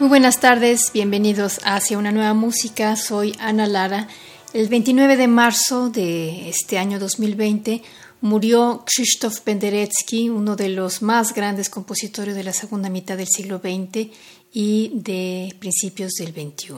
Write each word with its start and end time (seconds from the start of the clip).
Muy 0.00 0.08
buenas 0.08 0.40
tardes, 0.40 0.92
bienvenidos 0.94 1.60
Hacia 1.62 1.98
una 1.98 2.10
nueva 2.10 2.32
música. 2.32 2.96
Soy 2.96 3.36
Ana 3.38 3.66
Lara. 3.66 4.08
El 4.54 4.66
29 4.68 5.18
de 5.18 5.28
marzo 5.28 5.90
de 5.90 6.48
este 6.48 6.78
año 6.78 6.98
2020 6.98 7.82
murió 8.22 8.82
Krzysztof 8.86 9.40
Penderecki, 9.40 10.30
uno 10.30 10.56
de 10.56 10.70
los 10.70 11.02
más 11.02 11.34
grandes 11.34 11.68
compositores 11.68 12.34
de 12.34 12.44
la 12.44 12.54
segunda 12.54 12.88
mitad 12.88 13.18
del 13.18 13.28
siglo 13.28 13.58
XX 13.58 14.08
y 14.54 14.90
de 14.94 15.54
principios 15.58 16.12
del 16.12 16.32
XXI. 16.32 16.76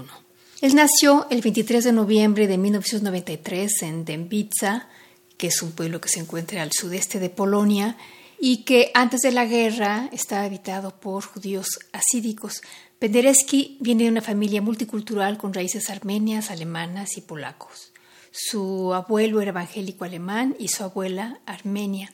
Él 0.60 0.74
nació 0.74 1.28
el 1.30 1.42
23 1.42 1.84
de 1.84 1.92
noviembre 1.92 2.48
de 2.48 2.58
1993 2.58 3.82
en 3.82 4.04
Dębica, 4.04 4.88
que 5.36 5.46
es 5.46 5.62
un 5.62 5.70
pueblo 5.70 6.00
que 6.00 6.08
se 6.08 6.18
encuentra 6.18 6.62
al 6.62 6.72
sudeste 6.72 7.20
de 7.20 7.30
Polonia 7.30 7.96
y 8.40 8.64
que 8.64 8.90
antes 8.94 9.20
de 9.20 9.30
la 9.30 9.44
guerra 9.44 10.08
estaba 10.10 10.42
habitado 10.42 10.98
por 10.98 11.24
judíos 11.24 11.78
asídicos. 11.92 12.60
Penderecki 13.02 13.78
viene 13.80 14.04
de 14.04 14.10
una 14.10 14.20
familia 14.20 14.62
multicultural 14.62 15.36
con 15.36 15.52
raíces 15.52 15.90
armenias, 15.90 16.52
alemanas 16.52 17.16
y 17.16 17.20
polacos. 17.20 17.90
Su 18.30 18.94
abuelo 18.94 19.40
era 19.40 19.48
evangélico 19.48 20.04
alemán 20.04 20.54
y 20.56 20.68
su 20.68 20.84
abuela 20.84 21.40
armenia. 21.44 22.12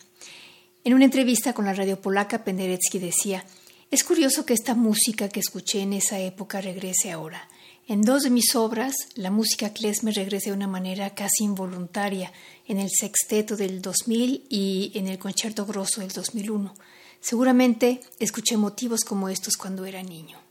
En 0.85 0.95
una 0.95 1.05
entrevista 1.05 1.53
con 1.53 1.67
la 1.67 1.75
radio 1.75 2.01
polaca, 2.01 2.43
Penderecki 2.43 2.99
decía, 2.99 3.45
es 3.91 4.03
curioso 4.03 4.47
que 4.47 4.55
esta 4.55 4.75
música 4.75 5.29
que 5.29 5.41
escuché 5.41 5.83
en 5.83 5.93
esa 5.93 6.21
época 6.21 6.63
regrese 6.63 7.13
ahora. 7.13 7.51
En 7.87 8.01
dos 8.01 8.23
de 8.23 8.31
mis 8.31 8.57
obras, 8.57 8.95
la 9.15 9.31
música 9.31 9.75
klezmer 9.75 10.15
regresa 10.15 10.49
de 10.49 10.57
una 10.57 10.69
manera 10.69 11.15
casi 11.15 11.45
involuntaria, 11.45 12.33
en 12.67 12.79
el 12.79 12.89
sexteto 12.89 13.59
del 13.59 13.83
2000 13.83 14.47
y 14.49 14.93
en 14.95 15.07
el 15.07 15.19
concierto 15.19 15.67
grosso 15.67 16.01
del 16.01 16.13
2001. 16.13 16.75
Seguramente 17.21 18.01
escuché 18.19 18.57
motivos 18.57 19.05
como 19.05 19.29
estos 19.29 19.59
cuando 19.59 19.85
era 19.85 20.03
niño. 20.03 20.48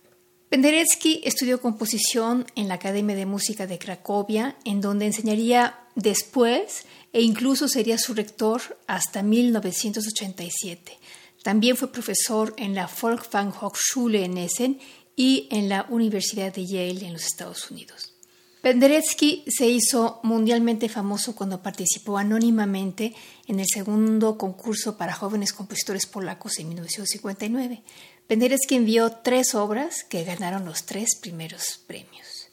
Penderecki 0.49 1.21
estudió 1.25 1.59
composición 1.59 2.45
en 2.55 2.69
la 2.69 2.75
Academia 2.75 3.17
de 3.17 3.25
Música 3.25 3.67
de 3.67 3.77
Cracovia, 3.77 4.55
en 4.63 4.79
donde 4.79 5.05
enseñaría 5.05 5.79
después 5.95 6.85
e 7.11 7.21
incluso 7.21 7.67
sería 7.67 7.97
su 7.97 8.13
rector 8.13 8.61
hasta 8.87 9.23
1987. 9.23 10.97
También 11.43 11.75
fue 11.75 11.91
profesor 11.91 12.53
en 12.57 12.75
la 12.75 12.89
Volksfanghochschule 13.01 14.23
en 14.23 14.37
Essen 14.37 14.79
y 15.17 15.47
en 15.51 15.67
la 15.67 15.85
Universidad 15.89 16.53
de 16.53 16.65
Yale 16.65 17.05
en 17.05 17.13
los 17.13 17.25
Estados 17.25 17.69
Unidos. 17.69 18.13
Penderecki 18.61 19.45
se 19.47 19.67
hizo 19.67 20.19
mundialmente 20.23 20.89
famoso 20.89 21.35
cuando 21.35 21.61
participó 21.61 22.17
anónimamente 22.17 23.13
en 23.47 23.59
el 23.59 23.65
segundo 23.65 24.37
concurso 24.37 24.97
para 24.97 25.13
jóvenes 25.13 25.53
compositores 25.53 26.05
polacos 26.05 26.59
en 26.59 26.69
1959. 26.69 27.83
Penderecki 28.27 28.75
envió 28.75 29.11
tres 29.11 29.55
obras 29.55 30.03
que 30.03 30.25
ganaron 30.25 30.65
los 30.65 30.83
tres 30.85 31.15
primeros 31.15 31.79
premios. 31.87 32.49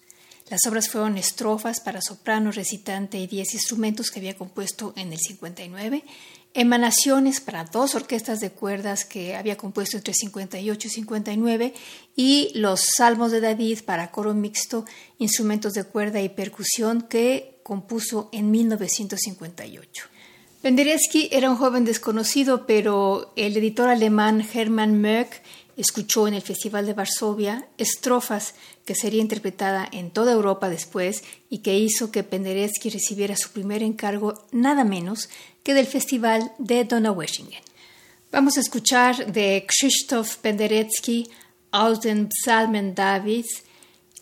Las 0.49 0.67
obras 0.69 0.89
fueron 0.89 1.19
estrofas 1.19 1.81
para 1.81 2.01
soprano, 2.01 2.53
recitante 2.53 3.19
y 3.19 3.27
diez 3.27 3.55
instrumentos 3.55 4.11
que 4.11 4.21
había 4.21 4.37
compuesto 4.37 4.93
en 4.95 5.13
el 5.13 5.19
59, 5.19 6.05
emanaciones 6.53 7.41
para 7.41 7.65
dos 7.65 7.97
orquestas 7.97 8.39
de 8.39 8.53
cuerdas 8.53 9.05
que 9.05 9.35
había 9.35 9.57
compuesto 9.57 9.97
entre 9.97 10.15
58 10.15 10.87
y 10.87 10.91
59 10.91 11.75
y 12.15 12.53
los 12.55 12.85
salmos 12.97 13.33
de 13.33 13.41
David 13.41 13.81
para 13.85 14.13
coro 14.13 14.33
mixto, 14.33 14.85
instrumentos 15.19 15.73
de 15.73 15.83
cuerda 15.83 16.21
y 16.21 16.29
percusión 16.29 17.03
que 17.03 17.59
compuso 17.65 18.29
en 18.31 18.53
1958. 18.53 20.05
Penderecki 20.63 21.29
era 21.33 21.51
un 21.51 21.57
joven 21.57 21.85
desconocido, 21.85 22.67
pero 22.67 23.33
el 23.37 23.57
editor 23.57 23.89
alemán 23.89 24.47
Hermann 24.55 25.01
Möck 25.01 25.43
escuchó 25.77 26.29
en 26.29 26.35
el 26.35 26.43
Festival 26.43 26.87
de 26.87 26.95
Varsovia 26.95 27.67
estrofas 27.79 28.55
que 28.85 28.95
sería 28.95 29.21
interpretada 29.21 29.89
en 29.91 30.11
toda 30.11 30.33
Europa 30.33 30.69
después 30.69 31.25
y 31.51 31.59
que 31.59 31.79
hizo 31.79 32.11
que 32.11 32.23
Penderecki 32.23 32.91
recibiera 32.91 33.37
su 33.37 33.51
primer 33.51 33.83
encargo 33.83 34.35
nada 34.53 34.85
menos 34.85 35.29
que 35.63 35.75
del 35.75 35.87
Festival 35.87 36.53
de 36.59 36.85
Donaueschingen. 36.85 37.63
Vamos 38.31 38.57
a 38.57 38.61
escuchar 38.61 39.33
de 39.33 39.65
Krzysztof 39.67 40.37
Penderecki 40.39 41.31
aus 41.71 42.01
den 42.01 42.29
Psalmen 42.29 42.95
Davids. 42.95 43.63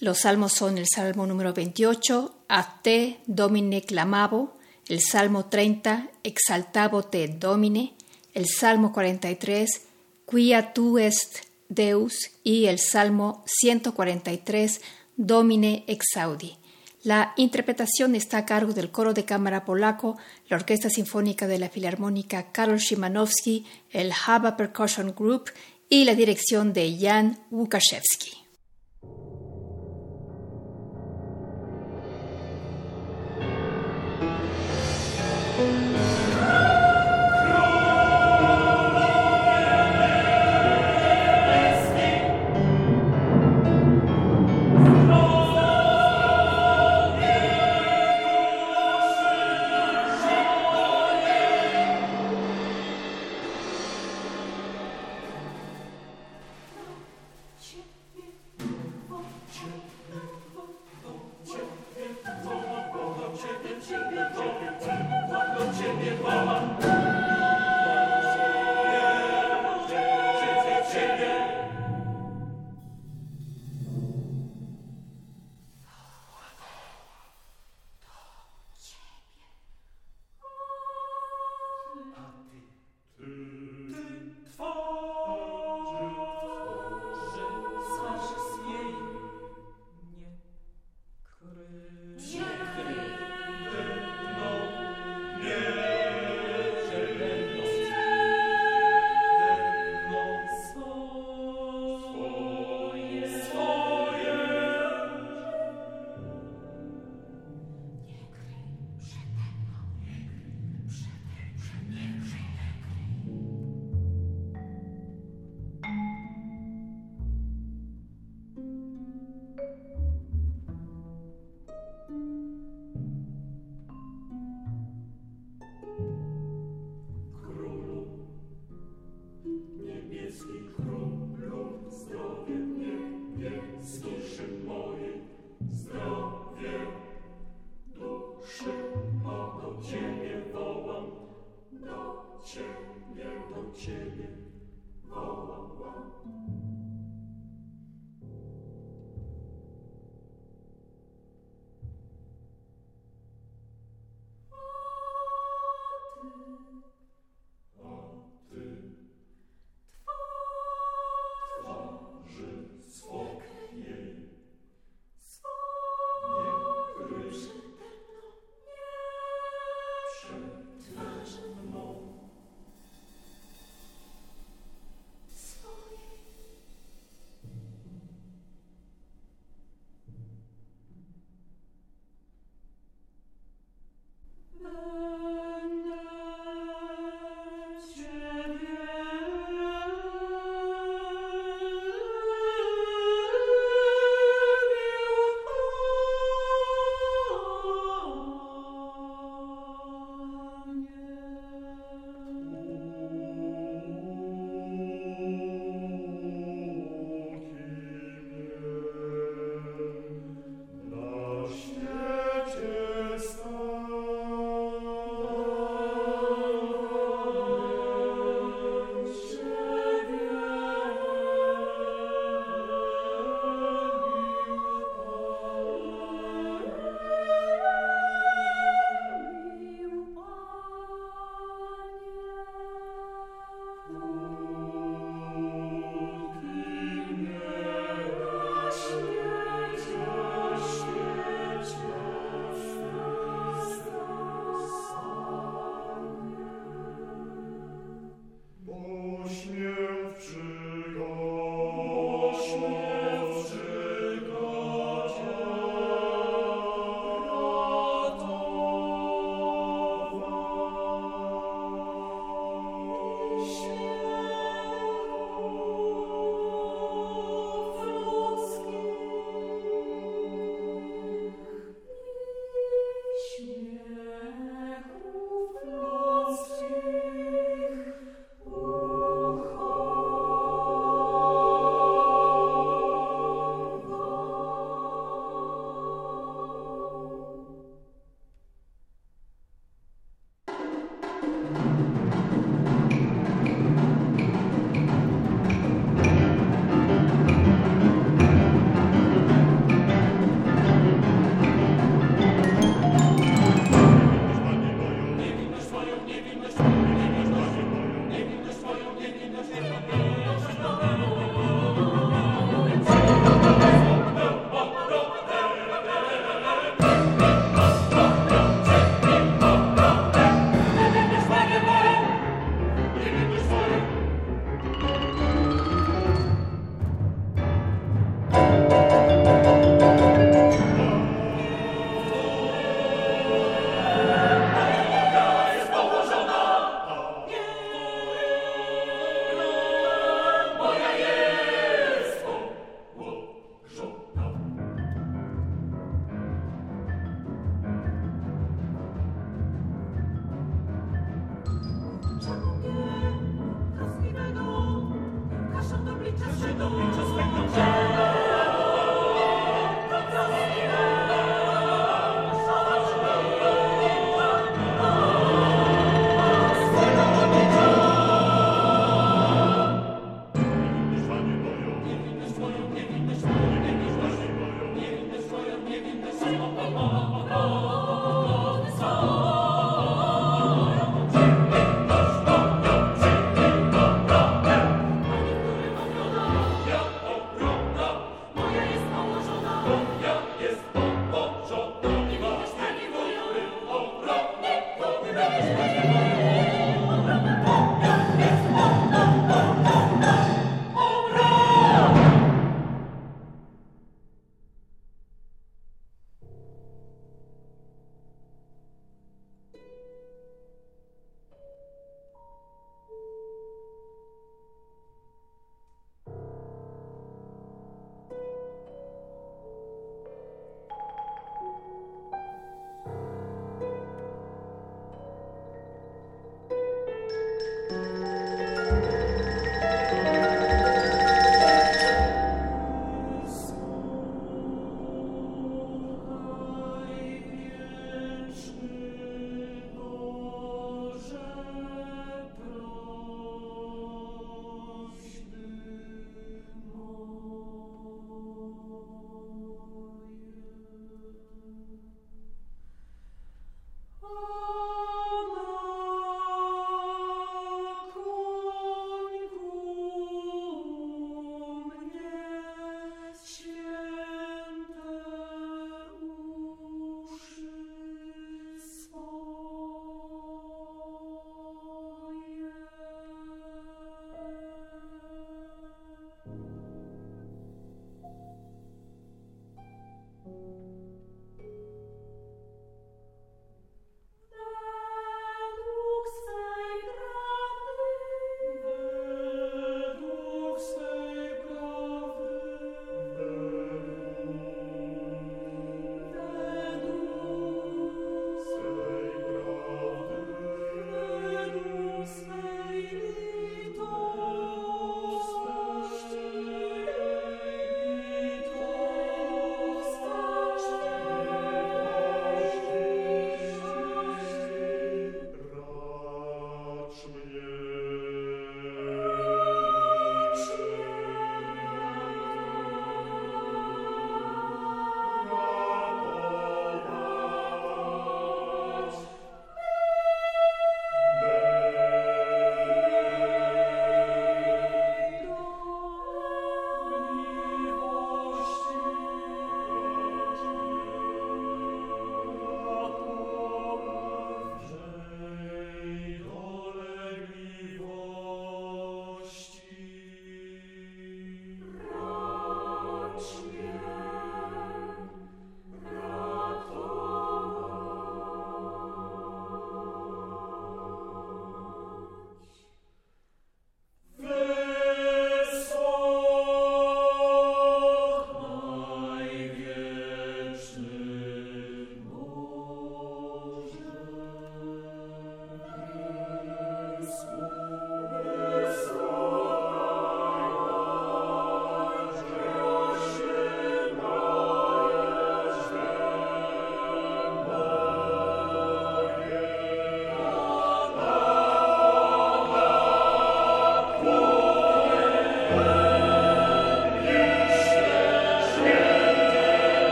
Los 0.00 0.20
salmos 0.20 0.52
son 0.52 0.78
el 0.78 0.86
salmo 0.86 1.26
número 1.26 1.52
28, 1.52 2.34
A 2.48 2.82
te 2.82 3.20
domine 3.26 3.82
clamabo, 3.82 4.56
el 4.88 5.00
salmo 5.00 5.46
30, 5.46 6.10
Exaltabo 6.24 7.04
te 7.04 7.28
domine, 7.28 7.94
el 8.34 8.46
salmo 8.48 8.92
43, 8.92 9.89
Quia 10.30 10.72
tu 10.72 10.96
est 10.98 11.40
Deus 11.68 12.30
y 12.44 12.66
el 12.66 12.78
Salmo 12.78 13.42
143 13.46 14.80
Domine 15.16 15.82
exaudi. 15.88 16.56
La 17.02 17.32
interpretación 17.36 18.14
está 18.14 18.38
a 18.38 18.46
cargo 18.46 18.72
del 18.72 18.92
coro 18.92 19.12
de 19.12 19.24
cámara 19.24 19.64
polaco, 19.64 20.18
la 20.48 20.56
Orquesta 20.56 20.88
Sinfónica 20.88 21.48
de 21.48 21.58
la 21.58 21.68
Filarmónica 21.68 22.52
Karol 22.52 22.78
Szymanowski, 22.78 23.66
el 23.90 24.12
Haba 24.12 24.56
Percussion 24.56 25.14
Group 25.16 25.50
y 25.88 26.04
la 26.04 26.14
dirección 26.14 26.72
de 26.72 26.96
Jan 27.00 27.40
Łukaszewski. 27.50 28.49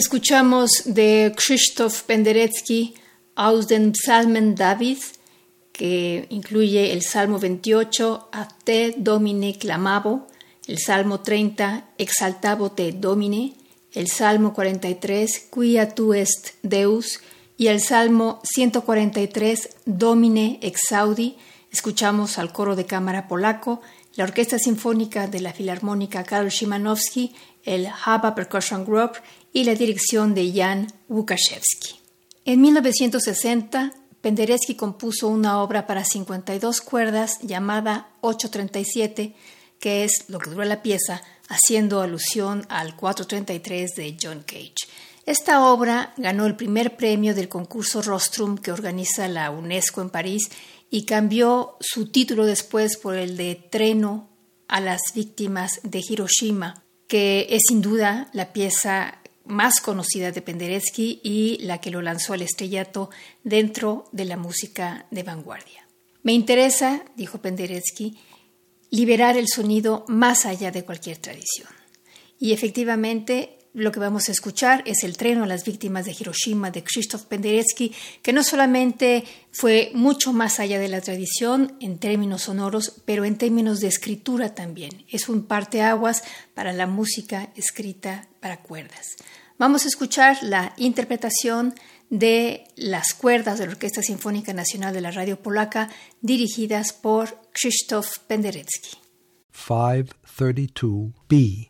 Escuchamos 0.00 0.70
de 0.86 1.30
Krzysztof 1.36 2.04
Penderecki 2.04 2.94
aus 3.34 3.66
den 3.66 3.92
Psalmen 3.92 4.54
David, 4.54 4.96
que 5.72 6.24
incluye 6.30 6.94
el 6.94 7.02
Salmo 7.02 7.38
28, 7.38 8.28
A 8.32 8.48
te 8.64 8.94
domine 8.96 9.58
clamavo, 9.58 10.26
el 10.66 10.78
Salmo 10.78 11.20
30, 11.20 11.84
Exaltavo 11.98 12.70
te 12.70 12.92
domine, 12.92 13.52
el 13.92 14.08
Salmo 14.08 14.54
43, 14.54 15.50
Quia 15.52 15.94
tu 15.94 16.14
est 16.14 16.54
Deus, 16.62 17.20
y 17.58 17.66
el 17.66 17.82
Salmo 17.82 18.40
143, 18.44 19.68
Domine 19.84 20.60
exaudi. 20.62 21.36
Escuchamos 21.70 22.38
al 22.38 22.54
coro 22.54 22.74
de 22.74 22.86
cámara 22.86 23.28
polaco, 23.28 23.82
la 24.16 24.24
Orquesta 24.24 24.58
Sinfónica 24.58 25.28
de 25.28 25.40
la 25.40 25.52
Filarmónica 25.52 26.24
Karol 26.24 26.50
Szymanowski, 26.50 27.34
el 27.64 27.86
Haba 27.86 28.34
Percussion 28.34 28.84
Group 28.84 29.12
y 29.52 29.64
la 29.64 29.74
dirección 29.74 30.34
de 30.34 30.52
Jan 30.52 30.92
Łukaszewski. 31.08 32.00
En 32.44 32.60
1960, 32.60 33.92
Penderecki 34.20 34.74
compuso 34.74 35.28
una 35.28 35.62
obra 35.62 35.86
para 35.86 36.04
52 36.04 36.80
cuerdas 36.80 37.38
llamada 37.42 38.10
837, 38.20 39.34
que 39.78 40.04
es 40.04 40.24
lo 40.28 40.38
que 40.38 40.50
dura 40.50 40.64
la 40.64 40.82
pieza, 40.82 41.22
haciendo 41.48 42.00
alusión 42.00 42.66
al 42.68 42.96
433 42.96 43.94
de 43.96 44.16
John 44.20 44.42
Cage. 44.46 44.74
Esta 45.26 45.64
obra 45.70 46.12
ganó 46.16 46.46
el 46.46 46.56
primer 46.56 46.96
premio 46.96 47.34
del 47.34 47.48
concurso 47.48 48.02
Rostrum 48.02 48.58
que 48.58 48.72
organiza 48.72 49.28
la 49.28 49.50
UNESCO 49.50 50.02
en 50.02 50.10
París 50.10 50.50
y 50.90 51.04
cambió 51.04 51.76
su 51.80 52.08
título 52.08 52.46
después 52.46 52.96
por 52.96 53.16
el 53.16 53.36
de 53.36 53.54
Treno 53.54 54.28
a 54.68 54.80
las 54.80 55.00
víctimas 55.14 55.80
de 55.82 56.02
Hiroshima, 56.06 56.82
que 57.06 57.46
es 57.50 57.62
sin 57.68 57.80
duda 57.80 58.28
la 58.32 58.52
pieza 58.52 59.19
más 59.50 59.80
conocida 59.80 60.32
de 60.32 60.42
Penderecki 60.42 61.20
y 61.22 61.58
la 61.60 61.80
que 61.80 61.90
lo 61.90 62.00
lanzó 62.02 62.32
al 62.32 62.42
estrellato 62.42 63.10
dentro 63.44 64.08
de 64.12 64.24
la 64.24 64.36
música 64.36 65.06
de 65.10 65.22
vanguardia. 65.22 65.86
Me 66.22 66.32
interesa, 66.32 67.04
dijo 67.16 67.38
Penderecki, 67.38 68.18
liberar 68.90 69.36
el 69.36 69.48
sonido 69.48 70.04
más 70.08 70.46
allá 70.46 70.70
de 70.70 70.84
cualquier 70.84 71.18
tradición. 71.18 71.68
Y 72.38 72.52
efectivamente, 72.52 73.58
lo 73.72 73.92
que 73.92 74.00
vamos 74.00 74.28
a 74.28 74.32
escuchar 74.32 74.82
es 74.84 75.04
el 75.04 75.16
treno 75.16 75.44
a 75.44 75.46
las 75.46 75.64
víctimas 75.64 76.04
de 76.04 76.16
Hiroshima 76.18 76.70
de 76.70 76.82
Krzysztof 76.82 77.24
Penderecki, 77.24 77.94
que 78.22 78.32
no 78.32 78.42
solamente 78.42 79.24
fue 79.52 79.92
mucho 79.94 80.32
más 80.32 80.58
allá 80.58 80.78
de 80.80 80.88
la 80.88 81.00
tradición 81.00 81.76
en 81.80 81.98
términos 81.98 82.42
sonoros, 82.42 83.00
pero 83.04 83.24
en 83.24 83.38
términos 83.38 83.80
de 83.80 83.88
escritura 83.88 84.54
también. 84.54 85.04
Es 85.08 85.28
un 85.28 85.44
parteaguas 85.44 86.24
para 86.54 86.72
la 86.72 86.86
música 86.86 87.50
escrita 87.54 88.28
para 88.40 88.60
cuerdas. 88.62 89.16
Vamos 89.60 89.84
a 89.84 89.88
escuchar 89.88 90.38
la 90.42 90.72
interpretación 90.78 91.74
de 92.08 92.64
las 92.76 93.12
cuerdas 93.12 93.58
de 93.58 93.66
la 93.66 93.72
Orquesta 93.72 94.00
Sinfónica 94.00 94.54
Nacional 94.54 94.94
de 94.94 95.02
la 95.02 95.10
Radio 95.10 95.38
Polaca 95.38 95.90
dirigidas 96.22 96.94
por 96.94 97.38
Krzysztof 97.52 98.20
Penderecki. 98.20 98.96
532B 99.52 101.69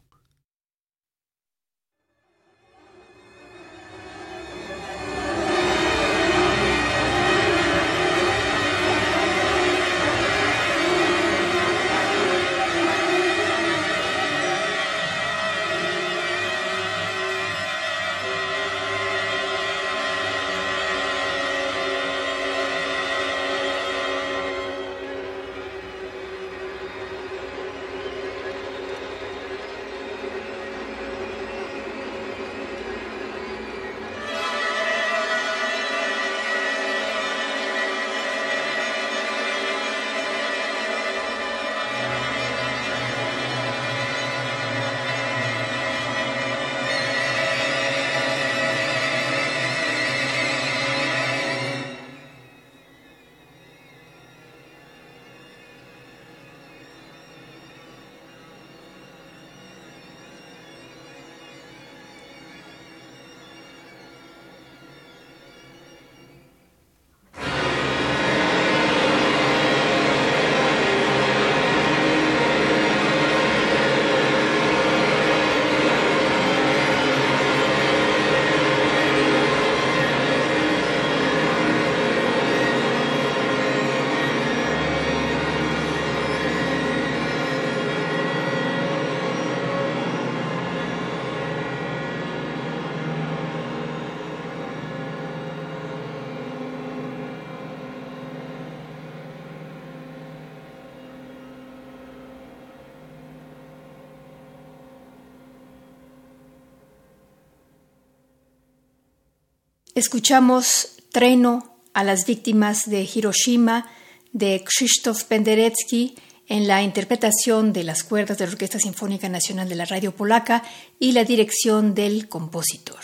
Escuchamos 110.00 110.92
Treno 111.12 111.76
a 111.92 112.04
las 112.04 112.24
víctimas 112.24 112.88
de 112.88 113.06
Hiroshima 113.14 113.86
de 114.32 114.64
Krzysztof 114.64 115.24
Penderecki 115.24 116.14
en 116.48 116.66
la 116.66 116.82
interpretación 116.82 117.74
de 117.74 117.84
las 117.84 118.02
cuerdas 118.02 118.38
de 118.38 118.46
la 118.46 118.52
Orquesta 118.52 118.78
Sinfónica 118.78 119.28
Nacional 119.28 119.68
de 119.68 119.74
la 119.74 119.84
Radio 119.84 120.16
Polaca 120.16 120.62
y 120.98 121.12
la 121.12 121.24
dirección 121.24 121.92
del 121.94 122.30
compositor. 122.30 123.00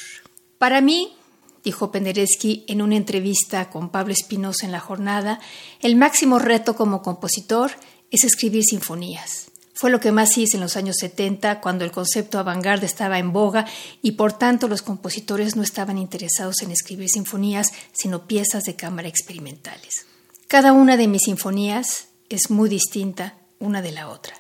Para 0.56 0.80
mí, 0.80 1.12
dijo 1.62 1.92
Penderecki 1.92 2.64
en 2.66 2.80
una 2.80 2.96
entrevista 2.96 3.68
con 3.68 3.90
Pablo 3.90 4.14
Espinosa 4.14 4.64
en 4.64 4.72
la 4.72 4.80
jornada, 4.80 5.38
el 5.82 5.96
máximo 5.96 6.38
reto 6.38 6.76
como 6.76 7.02
compositor 7.02 7.72
es 8.10 8.24
escribir 8.24 8.64
sinfonías. 8.64 9.50
Fue 9.78 9.90
lo 9.90 10.00
que 10.00 10.10
más 10.10 10.38
hice 10.38 10.56
en 10.56 10.62
los 10.62 10.78
años 10.78 10.96
70, 10.98 11.60
cuando 11.60 11.84
el 11.84 11.92
concepto 11.92 12.38
avant 12.38 12.64
estaba 12.82 13.18
en 13.18 13.34
boga 13.34 13.66
y 14.00 14.12
por 14.12 14.32
tanto 14.32 14.68
los 14.68 14.80
compositores 14.80 15.54
no 15.54 15.62
estaban 15.62 15.98
interesados 15.98 16.62
en 16.62 16.70
escribir 16.70 17.10
sinfonías, 17.10 17.68
sino 17.92 18.26
piezas 18.26 18.64
de 18.64 18.74
cámara 18.74 19.08
experimentales. 19.08 20.06
Cada 20.48 20.72
una 20.72 20.96
de 20.96 21.08
mis 21.08 21.24
sinfonías 21.24 22.06
es 22.30 22.48
muy 22.48 22.70
distinta 22.70 23.34
una 23.58 23.82
de 23.82 23.92
la 23.92 24.08
otra. 24.08 24.32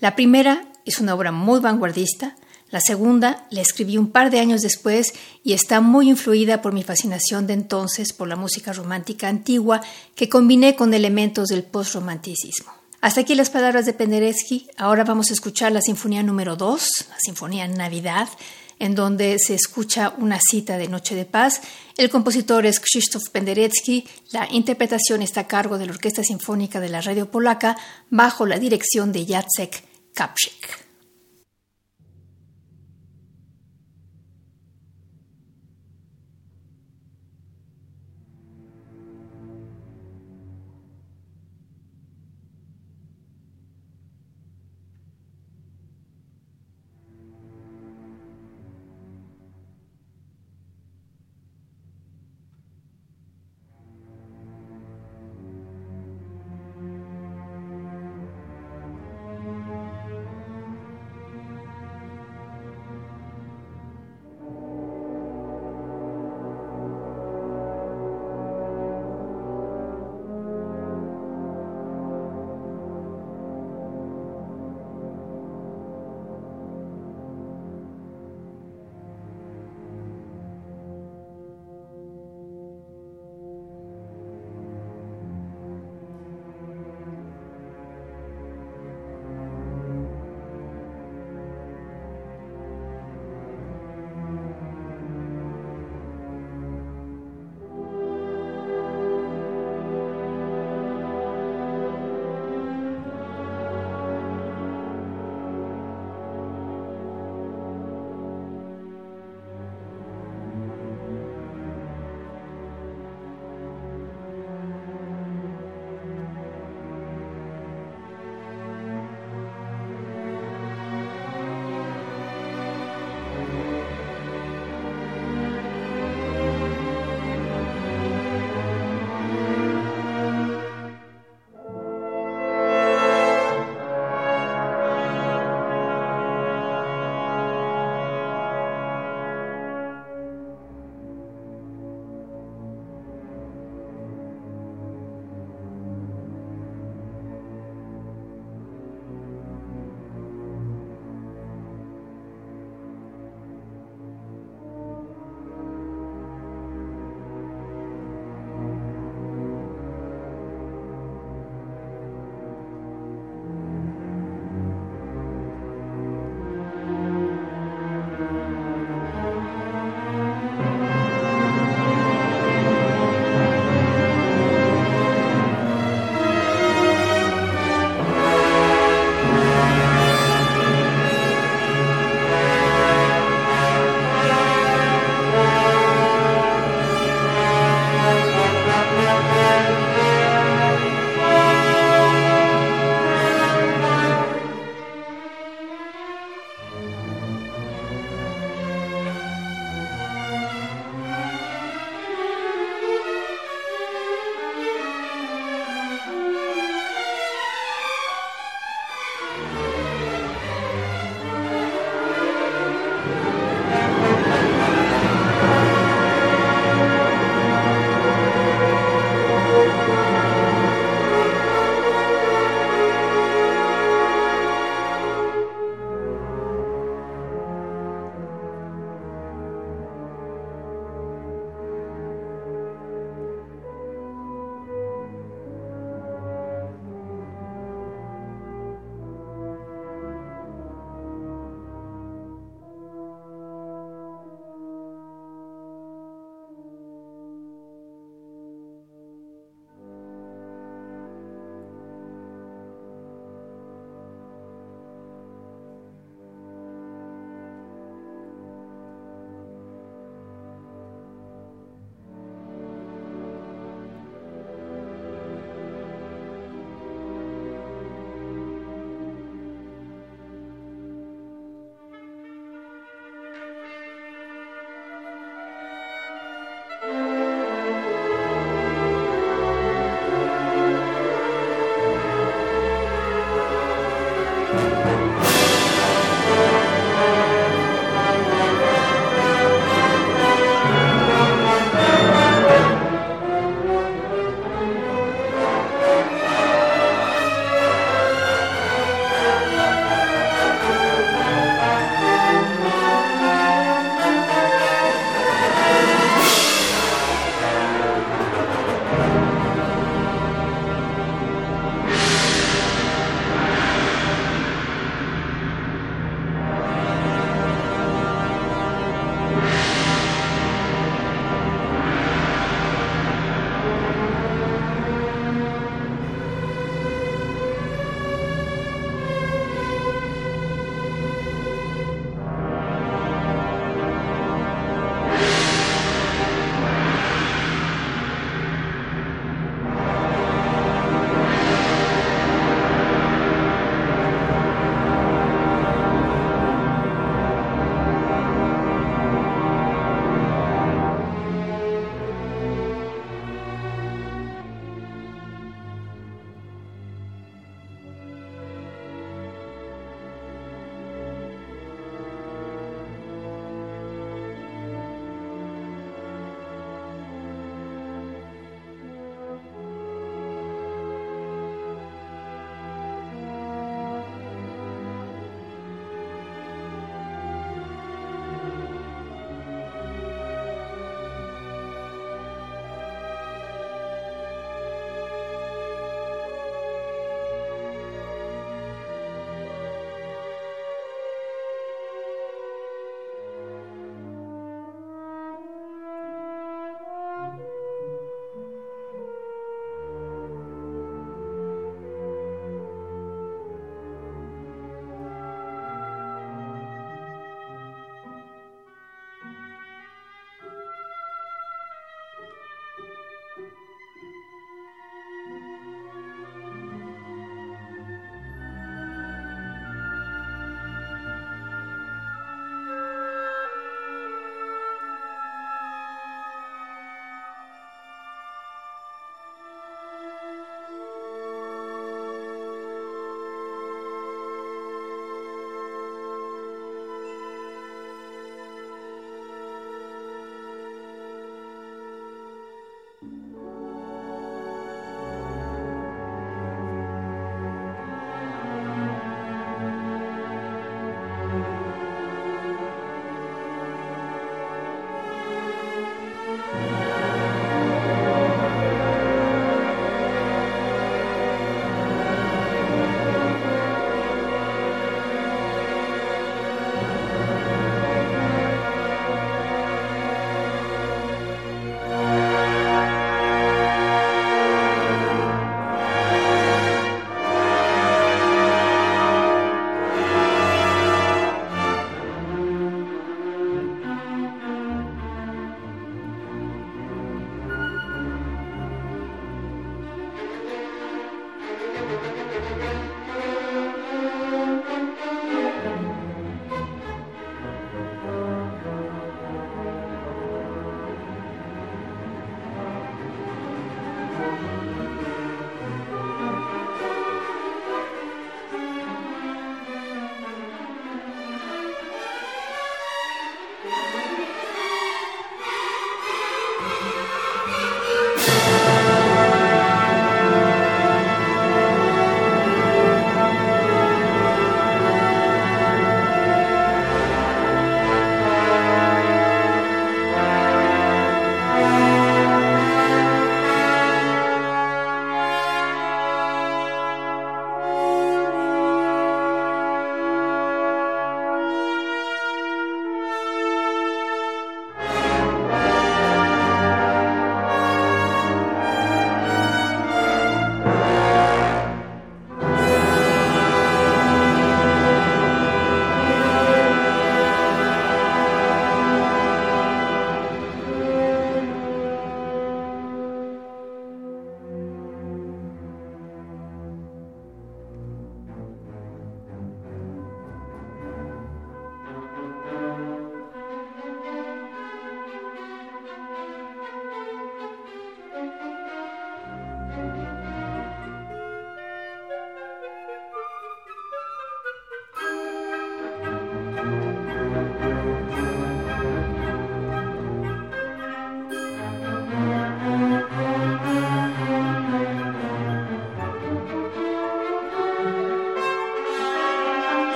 La 0.00 0.16
primera 0.16 0.72
es 0.84 0.98
una 0.98 1.14
obra 1.14 1.30
muy 1.30 1.60
vanguardista, 1.60 2.34
la 2.72 2.80
segunda 2.80 3.46
la 3.50 3.60
escribí 3.60 3.96
un 3.96 4.10
par 4.10 4.32
de 4.32 4.40
años 4.40 4.60
después 4.60 5.14
y 5.44 5.52
está 5.52 5.80
muy 5.80 6.08
influida 6.08 6.62
por 6.62 6.72
mi 6.72 6.82
fascinación 6.82 7.46
de 7.46 7.52
entonces 7.52 8.12
por 8.12 8.26
la 8.26 8.34
música 8.34 8.72
romántica 8.72 9.28
antigua 9.28 9.82
que 10.16 10.28
combiné 10.28 10.74
con 10.74 10.92
elementos 10.94 11.46
del 11.46 11.62
postromanticismo. 11.62 12.79
Hasta 13.00 13.22
aquí 13.22 13.34
las 13.34 13.48
palabras 13.48 13.86
de 13.86 13.94
Penderecki. 13.94 14.68
Ahora 14.76 15.04
vamos 15.04 15.30
a 15.30 15.32
escuchar 15.32 15.72
la 15.72 15.80
Sinfonía 15.80 16.22
número 16.22 16.56
2, 16.56 17.06
la 17.08 17.18
Sinfonía 17.18 17.66
Navidad, 17.66 18.28
en 18.78 18.94
donde 18.94 19.38
se 19.38 19.54
escucha 19.54 20.14
una 20.18 20.38
cita 20.38 20.76
de 20.76 20.88
Noche 20.88 21.14
de 21.14 21.24
Paz. 21.24 21.62
El 21.96 22.10
compositor 22.10 22.66
es 22.66 22.78
Krzysztof 22.78 23.30
Penderecki. 23.30 24.06
La 24.32 24.46
interpretación 24.50 25.22
está 25.22 25.42
a 25.42 25.46
cargo 25.46 25.78
de 25.78 25.86
la 25.86 25.92
Orquesta 25.92 26.22
Sinfónica 26.22 26.78
de 26.78 26.90
la 26.90 27.00
Radio 27.00 27.30
Polaca 27.30 27.78
bajo 28.10 28.44
la 28.44 28.58
dirección 28.58 29.12
de 29.12 29.24
Jacek 29.24 29.82
Kapczyk. 30.12 30.89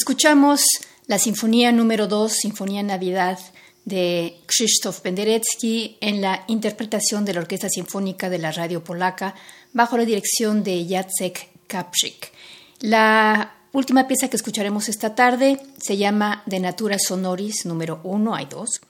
Escuchamos 0.00 0.62
la 1.08 1.18
Sinfonía 1.18 1.72
número 1.72 2.06
2, 2.06 2.32
Sinfonía 2.32 2.84
Navidad 2.84 3.36
de 3.84 4.38
Krzysztof 4.46 5.00
Penderecki 5.00 5.98
en 6.00 6.20
la 6.20 6.44
interpretación 6.46 7.24
de 7.24 7.34
la 7.34 7.40
Orquesta 7.40 7.68
Sinfónica 7.68 8.30
de 8.30 8.38
la 8.38 8.52
Radio 8.52 8.84
Polaca 8.84 9.34
bajo 9.72 9.96
la 9.96 10.04
dirección 10.04 10.62
de 10.62 10.86
Jacek 10.88 11.48
Kapczyk. 11.66 12.32
La 12.78 13.56
última 13.72 14.06
pieza 14.06 14.28
que 14.28 14.36
escucharemos 14.36 14.88
esta 14.88 15.16
tarde 15.16 15.60
se 15.82 15.96
llama 15.96 16.44
De 16.46 16.60
Natura 16.60 16.96
Sonoris 17.00 17.66
número 17.66 18.00
1, 18.04 18.36
hay 18.36 18.46
dos, 18.46 18.80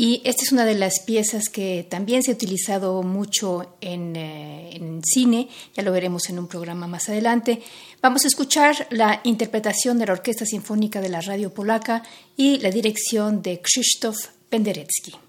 y 0.00 0.22
esta 0.22 0.44
es 0.44 0.52
una 0.52 0.64
de 0.64 0.76
las 0.76 1.00
piezas 1.00 1.48
que 1.48 1.84
también 1.90 2.22
se 2.22 2.30
ha 2.30 2.34
utilizado 2.34 3.02
mucho 3.02 3.74
en, 3.80 4.14
eh, 4.14 4.70
en, 4.76 5.02
cine, 5.04 5.48
ya 5.74 5.82
lo 5.82 5.90
veremos 5.90 6.30
en 6.30 6.38
un 6.38 6.46
programa 6.46 6.86
más 6.86 7.08
adelante. 7.08 7.62
Vamos 8.00 8.24
a 8.24 8.28
escuchar 8.28 8.86
la 8.90 9.20
interpretación 9.24 9.98
de 9.98 10.06
la 10.06 10.12
Orquesta 10.12 10.46
Sinfónica 10.46 11.00
de 11.00 11.08
la 11.08 11.20
Radio 11.20 11.52
Polaca 11.52 12.04
y 12.36 12.60
la 12.60 12.70
dirección 12.70 13.42
de 13.42 13.60
Krzysztof 13.60 14.28
Penderecki. 14.48 15.27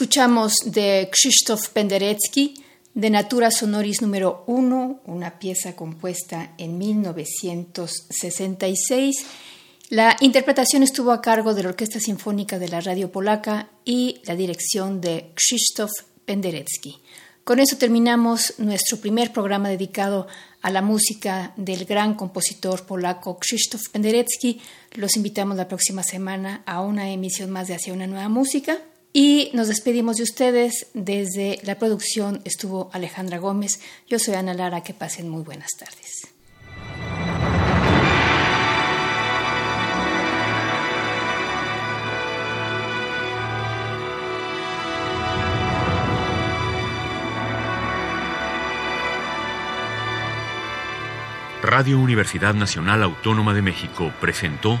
Escuchamos 0.00 0.54
de 0.64 1.10
Krzysztof 1.12 1.68
Penderecki, 1.74 2.54
de 2.94 3.10
Natura 3.10 3.50
Sonoris 3.50 4.00
número 4.00 4.44
1, 4.46 5.02
una 5.04 5.38
pieza 5.38 5.76
compuesta 5.76 6.54
en 6.56 6.78
1966. 6.78 9.26
La 9.90 10.16
interpretación 10.20 10.82
estuvo 10.82 11.12
a 11.12 11.20
cargo 11.20 11.52
de 11.52 11.64
la 11.64 11.68
Orquesta 11.68 12.00
Sinfónica 12.00 12.58
de 12.58 12.68
la 12.68 12.80
Radio 12.80 13.12
Polaca 13.12 13.68
y 13.84 14.22
la 14.24 14.36
dirección 14.36 15.02
de 15.02 15.34
Krzysztof 15.34 15.90
Penderecki. 16.24 17.02
Con 17.44 17.60
eso 17.60 17.76
terminamos 17.76 18.54
nuestro 18.56 18.96
primer 18.96 19.34
programa 19.34 19.68
dedicado 19.68 20.28
a 20.62 20.70
la 20.70 20.80
música 20.80 21.52
del 21.58 21.84
gran 21.84 22.14
compositor 22.14 22.86
polaco 22.86 23.38
Krzysztof 23.38 23.90
Penderecki. 23.90 24.62
Los 24.92 25.16
invitamos 25.16 25.58
la 25.58 25.68
próxima 25.68 26.02
semana 26.02 26.62
a 26.64 26.80
una 26.80 27.10
emisión 27.10 27.50
más 27.50 27.68
de 27.68 27.74
Hacia 27.74 27.92
una 27.92 28.06
nueva 28.06 28.30
música. 28.30 28.78
Y 29.12 29.50
nos 29.54 29.68
despedimos 29.68 30.16
de 30.16 30.22
ustedes. 30.22 30.86
Desde 30.94 31.58
la 31.62 31.78
producción 31.78 32.40
estuvo 32.44 32.90
Alejandra 32.92 33.38
Gómez. 33.38 33.80
Yo 34.08 34.18
soy 34.18 34.34
Ana 34.34 34.54
Lara. 34.54 34.82
Que 34.82 34.94
pasen 34.94 35.28
muy 35.28 35.42
buenas 35.42 35.70
tardes. 35.78 36.28
Radio 51.62 52.00
Universidad 52.00 52.54
Nacional 52.54 53.02
Autónoma 53.02 53.54
de 53.54 53.62
México 53.62 54.12
presentó 54.20 54.80